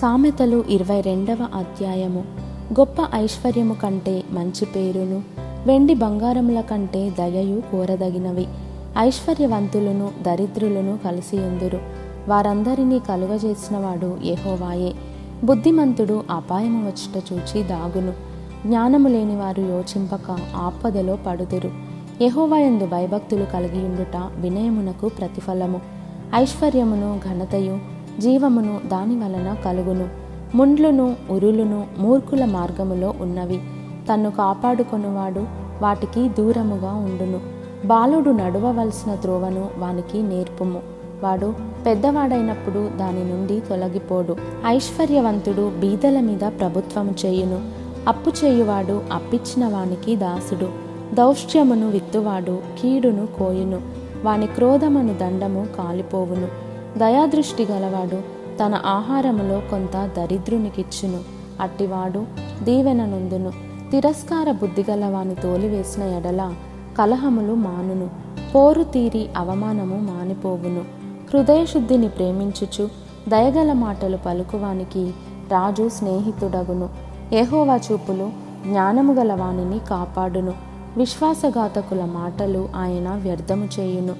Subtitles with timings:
[0.00, 2.24] సామెతలు ఇరవై రెండవ అధ్యాయము.
[2.72, 5.22] గొప్ప ఐశ్వర్యము కంటే మంచి పేరును
[5.66, 8.46] వెండి బంగారముల కంటే దయయు కోరదగినవి.
[8.98, 11.80] ఐశ్వర్యవంతులను దరిద్రులను కలిసియుందురు
[12.28, 14.92] వారందరినీ కలుగజేసినవాడు ఎహోవాయే
[15.44, 18.12] బుద్ధిమంతుడు అపాయము వచ్చుట చూచి దాగును.
[18.66, 21.70] జ్ఞానము లేనివారు యోచింపక ఆపదలో పడుదురు.
[22.20, 25.80] యెహోవాయందు భయభక్తులు కలిగియుండుట వినయమునకు ప్రతిఫలము.
[26.34, 30.08] ఐశ్వర్యమును ఘనతయు జీవమును దాని వలన కలుగును.
[30.54, 33.60] ముండ్లును ఉరులును మూర్ఖుల మార్గములో ఉన్నవి.
[34.12, 35.40] తన్ను కాపాడుకొనువాడు
[35.82, 37.40] వాటికి దూరముగా ఉండును.
[37.86, 40.80] బాలుడు నడువవలసిన త్రోవను వానికి నేర్పుము.
[41.22, 41.54] వాడు
[41.86, 44.36] పెద్దవాడైనప్పుడు దాని నుండి తొలగిపోడు.
[44.66, 47.60] ఐశ్వర్యవంతుడు బీదల మీద ప్రభుత్వము చేయును.
[48.08, 50.68] అప్పు చేయువాడు అప్పిచ్చిన వానికి దాసుడు.
[51.14, 53.80] దౌష్ట్యమును విత్తువాడు కీడును కోయును.
[54.24, 56.67] వాని క్రోధమును దండము కాలిపోవును.
[56.96, 58.16] దయాదృష్టి గలవాడు
[58.58, 61.20] తన ఆహారములో కొంత దరిద్రునికిచ్చును.
[61.60, 62.24] అట్టివాడు
[62.62, 63.52] దీవెన నొందును.
[63.90, 66.54] తిరస్కార బుద్ధి గలవాని తోలివేసిన ఎడల
[66.98, 68.10] కలహములు మానును.
[68.54, 70.80] పోరు తీరి అవమానము మానిపోవును.
[71.34, 72.88] హృదయశుద్ధిని ప్రేమించుచు
[73.28, 75.12] దయగల మాటలు పలుకువానికి
[75.50, 76.88] రాజు స్నేహితుడగును.
[77.34, 78.30] ఏహోవా చూపులు
[78.66, 80.52] జ్ఞానము గల వానిని కాపాడును.
[80.96, 84.14] విశ్వాసఘాతకుల మాటలు ఆయన వ్యర్థము చేయును.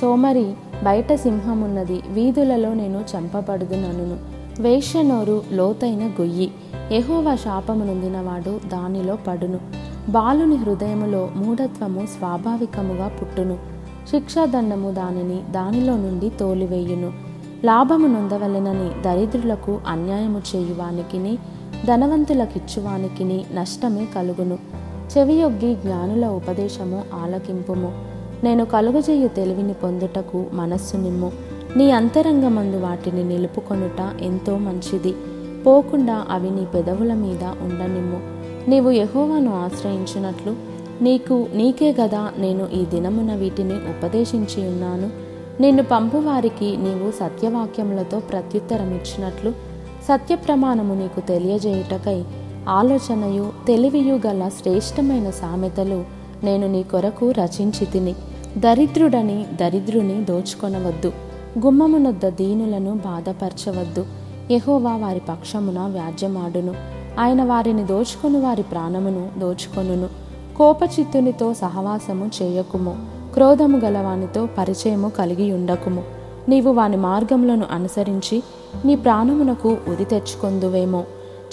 [0.00, 6.50] సోమరి బయట సింహమున్నది వీధులలో నేను చంపబడుదునను వేష్యనోరు లోతైన గొయ్యి.
[6.92, 9.58] ఎహోవా శాపము నొందినవాడు దానిలో పడును.
[10.08, 13.58] బాలుని హృదయములో మూఢత్వము స్వాభావికముగా పుట్టును.
[14.10, 17.12] శిక్షాదండము దానిని దానిలో నుండి తోలివేయును.
[17.64, 21.38] లాభము నొందవలెనని దరిద్రులకు అన్యాయము చేయువానికిని
[21.86, 24.58] ధనవంతులకిచ్చువానికిని నష్టమే కలుగును.
[25.18, 28.13] చెవియొగ్గి జ్ఞానుల ఉపదేశము ఆలకింపుము.
[28.44, 31.32] నేను కలుగజేయు తెలివిని పొందుటకు మనస్సు నిమ్ము.
[31.76, 35.14] నీ అంతరంగమందు వాటిని నిలుపుకొనుట ఎంతో మంచిది.
[35.66, 38.20] పోకుండా అవి నీ పెదవుల మీద ఉండనిమ్ము.
[38.70, 40.56] నీవు యహోవాను ఆశ్రయించినట్లు
[41.02, 45.10] నీకు నీకే గదా నేను ఈ దినమున వీటిని ఉపదేశించి ఉన్నాను.
[45.62, 49.50] నిన్ను పంపువారికి నీవు సత్యవాక్యములతో ప్రత్యుత్తరమిచ్చినట్లు
[50.04, 52.24] సత్య ప్రమాణము నీకు తెలియజేయుటకై
[52.68, 56.04] ఆలోచనయు తెలివియు గల శ్రేష్టమైన సామెతలు
[56.44, 58.14] నేను నీ కొరకు రచించి తిని
[58.58, 61.12] దరిద్రుడని దరిద్రుని దోచుకొనవద్దు.
[61.58, 64.06] గుమ్మమునొద్ద దీనులను బాధపరచవద్దు.
[64.50, 66.74] యహోవా వారి పక్షమున వ్యాజ్యమాడును.
[67.18, 70.08] ఆయన వారిని దోచుకొని వారి ప్రాణమును దోచుకొనును.
[70.56, 72.96] కోపచిత్తునితో సహవాసము చేయకుము.
[73.34, 76.02] క్రోధము గలవానితో పరిచయము కలిగి ఉండకుము.
[76.48, 78.42] నీవు వాని మార్గములను అనుసరించి
[78.84, 81.04] నీ ప్రాణమునకు ఉరి తెచ్చుకొందువేమో.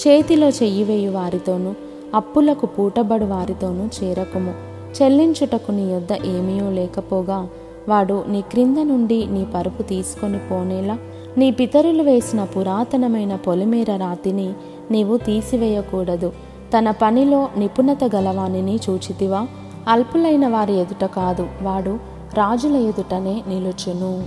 [0.08, 1.74] చేతిలో చెయ్యివేయు వారితోనూ
[2.16, 4.71] అప్పులకు పూటబడు వారితోనూ చేరకుము.
[4.98, 7.48] చెల్లించుటకు నీ యొద్ద ఏమీయో లేకపోగా
[7.90, 10.98] వాడు నీ క్రింద నుండి నీ పరుపు తీసుకొని పోనేలా
[11.38, 14.54] నీ పితరులు వేసిన పురాతనమైన పొలిమేర రాతిని
[14.92, 16.32] నీవు తీసివేయకూడదు.
[16.78, 19.48] తన పనిలో నిపుణత గలవానిని చూచితివా?
[19.88, 22.00] అల్పులైన వారి ఎదుట కాదు వాడు
[22.34, 24.24] రాజుల ఎదుటనే నిలుచును.